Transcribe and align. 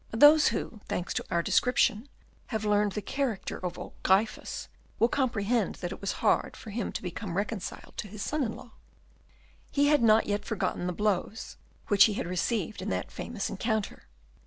Those 0.17 0.47
who, 0.47 0.81
thanks 0.87 1.13
to 1.13 1.25
our 1.29 1.43
description, 1.43 2.09
have 2.47 2.65
learned 2.65 2.93
the 2.93 3.03
character 3.03 3.59
of 3.63 3.77
old 3.77 3.93
Gryphus, 4.01 4.67
will 4.97 5.07
comprehend 5.07 5.75
that 5.75 5.91
it 5.91 6.01
was 6.01 6.13
hard 6.25 6.57
for 6.57 6.71
him 6.71 6.91
to 6.93 7.03
become 7.03 7.37
reconciled 7.37 7.95
to 7.97 8.07
his 8.07 8.23
son 8.23 8.41
in 8.41 8.53
law. 8.55 8.71
He 9.69 9.89
had 9.89 10.01
not 10.01 10.25
yet 10.25 10.43
forgotten 10.43 10.87
the 10.87 10.91
blows 10.91 11.55
which 11.87 12.05
he 12.05 12.13
had 12.13 12.25
received 12.25 12.81
in 12.81 12.89
that 12.89 13.11
famous 13.11 13.47
encounter. 13.47 14.07